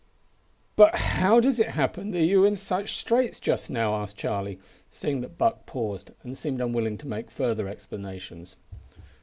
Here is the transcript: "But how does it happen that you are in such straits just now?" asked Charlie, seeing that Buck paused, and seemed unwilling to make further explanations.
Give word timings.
"But 0.75 0.95
how 0.95 1.39
does 1.39 1.59
it 1.59 1.67
happen 1.77 2.09
that 2.09 2.25
you 2.25 2.43
are 2.43 2.47
in 2.47 2.55
such 2.55 2.97
straits 2.97 3.39
just 3.39 3.69
now?" 3.69 3.93
asked 3.97 4.17
Charlie, 4.17 4.57
seeing 4.89 5.21
that 5.21 5.37
Buck 5.37 5.67
paused, 5.67 6.09
and 6.23 6.35
seemed 6.35 6.59
unwilling 6.59 6.97
to 6.97 7.07
make 7.07 7.29
further 7.29 7.67
explanations. 7.67 8.55